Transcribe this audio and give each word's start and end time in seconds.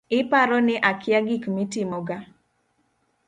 Iparo 0.19 0.57
ni 0.65 0.75
akia 0.89 1.19
gik 1.27 1.43
mitimoga 1.55 2.17